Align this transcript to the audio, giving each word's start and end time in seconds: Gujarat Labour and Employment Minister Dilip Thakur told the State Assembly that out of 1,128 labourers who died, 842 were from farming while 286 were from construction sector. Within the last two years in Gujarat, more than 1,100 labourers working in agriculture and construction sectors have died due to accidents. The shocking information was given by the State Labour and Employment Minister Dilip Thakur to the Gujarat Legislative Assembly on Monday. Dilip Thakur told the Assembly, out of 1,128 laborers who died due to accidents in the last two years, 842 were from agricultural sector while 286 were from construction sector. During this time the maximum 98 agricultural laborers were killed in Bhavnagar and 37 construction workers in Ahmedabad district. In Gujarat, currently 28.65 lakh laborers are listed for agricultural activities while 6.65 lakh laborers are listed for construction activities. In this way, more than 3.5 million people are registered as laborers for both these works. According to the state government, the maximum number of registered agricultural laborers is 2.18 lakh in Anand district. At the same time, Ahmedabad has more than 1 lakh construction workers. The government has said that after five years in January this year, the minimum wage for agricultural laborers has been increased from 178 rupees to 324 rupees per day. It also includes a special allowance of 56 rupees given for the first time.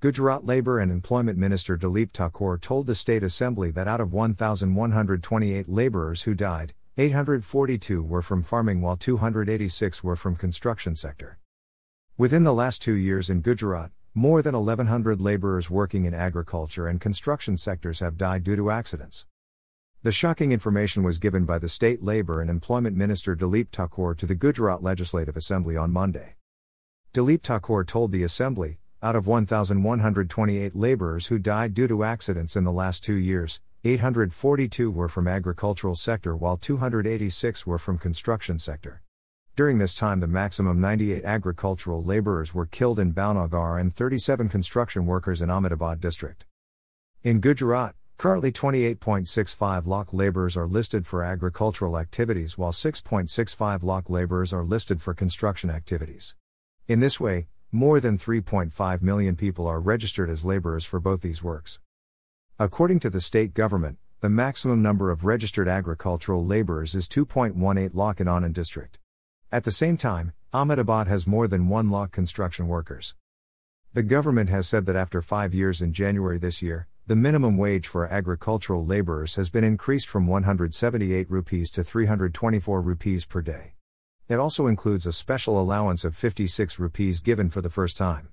Gujarat 0.00 0.46
Labour 0.46 0.78
and 0.78 0.92
Employment 0.92 1.36
Minister 1.36 1.76
Dilip 1.76 2.12
Thakur 2.12 2.56
told 2.56 2.86
the 2.86 2.94
State 2.94 3.24
Assembly 3.24 3.72
that 3.72 3.88
out 3.88 4.00
of 4.00 4.12
1,128 4.12 5.68
labourers 5.68 6.22
who 6.22 6.36
died, 6.36 6.72
842 6.96 8.04
were 8.04 8.22
from 8.22 8.44
farming 8.44 8.80
while 8.80 8.96
286 8.96 10.04
were 10.04 10.14
from 10.14 10.36
construction 10.36 10.94
sector. 10.94 11.40
Within 12.16 12.44
the 12.44 12.54
last 12.54 12.80
two 12.80 12.92
years 12.92 13.28
in 13.28 13.40
Gujarat, 13.40 13.90
more 14.14 14.40
than 14.40 14.54
1,100 14.54 15.20
labourers 15.20 15.68
working 15.68 16.04
in 16.04 16.14
agriculture 16.14 16.86
and 16.86 17.00
construction 17.00 17.56
sectors 17.56 17.98
have 17.98 18.16
died 18.16 18.44
due 18.44 18.54
to 18.54 18.70
accidents. 18.70 19.26
The 20.04 20.12
shocking 20.12 20.52
information 20.52 21.02
was 21.02 21.18
given 21.18 21.44
by 21.44 21.58
the 21.58 21.68
State 21.68 22.04
Labour 22.04 22.40
and 22.40 22.48
Employment 22.48 22.96
Minister 22.96 23.34
Dilip 23.34 23.72
Thakur 23.72 24.14
to 24.14 24.26
the 24.26 24.36
Gujarat 24.36 24.80
Legislative 24.80 25.36
Assembly 25.36 25.76
on 25.76 25.90
Monday. 25.90 26.36
Dilip 27.12 27.42
Thakur 27.42 27.82
told 27.82 28.12
the 28.12 28.22
Assembly, 28.22 28.78
out 29.02 29.14
of 29.14 29.26
1,128 29.26 30.74
laborers 30.74 31.26
who 31.26 31.38
died 31.38 31.74
due 31.74 31.86
to 31.86 32.02
accidents 32.02 32.56
in 32.56 32.64
the 32.64 32.72
last 32.72 33.04
two 33.04 33.14
years, 33.14 33.60
842 33.84 34.90
were 34.90 35.08
from 35.08 35.28
agricultural 35.28 35.94
sector 35.94 36.34
while 36.34 36.56
286 36.56 37.66
were 37.66 37.78
from 37.78 37.96
construction 37.96 38.58
sector. 38.58 39.02
During 39.54 39.78
this 39.78 39.94
time 39.94 40.20
the 40.20 40.26
maximum 40.26 40.80
98 40.80 41.24
agricultural 41.24 42.02
laborers 42.02 42.54
were 42.54 42.66
killed 42.66 42.98
in 42.98 43.14
Bhavnagar 43.14 43.80
and 43.80 43.94
37 43.94 44.48
construction 44.48 45.06
workers 45.06 45.40
in 45.40 45.50
Ahmedabad 45.50 46.00
district. 46.00 46.46
In 47.22 47.40
Gujarat, 47.40 47.94
currently 48.16 48.50
28.65 48.50 49.86
lakh 49.86 50.12
laborers 50.12 50.56
are 50.56 50.66
listed 50.66 51.06
for 51.06 51.22
agricultural 51.22 51.98
activities 51.98 52.58
while 52.58 52.72
6.65 52.72 53.82
lakh 53.84 54.10
laborers 54.10 54.52
are 54.52 54.64
listed 54.64 55.00
for 55.00 55.14
construction 55.14 55.70
activities. 55.70 56.34
In 56.88 57.00
this 57.00 57.20
way, 57.20 57.46
more 57.70 58.00
than 58.00 58.16
3.5 58.16 59.02
million 59.02 59.36
people 59.36 59.66
are 59.66 59.78
registered 59.78 60.30
as 60.30 60.44
laborers 60.44 60.86
for 60.86 60.98
both 60.98 61.20
these 61.20 61.42
works. 61.42 61.80
According 62.58 63.00
to 63.00 63.10
the 63.10 63.20
state 63.20 63.52
government, 63.52 63.98
the 64.20 64.30
maximum 64.30 64.80
number 64.80 65.10
of 65.10 65.26
registered 65.26 65.68
agricultural 65.68 66.44
laborers 66.44 66.94
is 66.94 67.08
2.18 67.08 67.90
lakh 67.92 68.20
in 68.20 68.26
Anand 68.26 68.54
district. 68.54 68.98
At 69.52 69.64
the 69.64 69.70
same 69.70 69.98
time, 69.98 70.32
Ahmedabad 70.52 71.08
has 71.08 71.26
more 71.26 71.46
than 71.46 71.68
1 71.68 71.90
lakh 71.90 72.10
construction 72.10 72.68
workers. 72.68 73.14
The 73.92 74.02
government 74.02 74.48
has 74.48 74.66
said 74.66 74.86
that 74.86 74.96
after 74.96 75.20
five 75.20 75.52
years 75.52 75.82
in 75.82 75.92
January 75.92 76.38
this 76.38 76.62
year, 76.62 76.88
the 77.06 77.16
minimum 77.16 77.56
wage 77.56 77.86
for 77.86 78.06
agricultural 78.06 78.84
laborers 78.84 79.36
has 79.36 79.50
been 79.50 79.64
increased 79.64 80.08
from 80.08 80.26
178 80.26 81.30
rupees 81.30 81.70
to 81.72 81.84
324 81.84 82.80
rupees 82.80 83.24
per 83.24 83.42
day. 83.42 83.74
It 84.28 84.38
also 84.38 84.66
includes 84.66 85.06
a 85.06 85.12
special 85.12 85.58
allowance 85.58 86.04
of 86.04 86.14
56 86.14 86.78
rupees 86.78 87.20
given 87.20 87.48
for 87.48 87.62
the 87.62 87.70
first 87.70 87.96
time. 87.96 88.28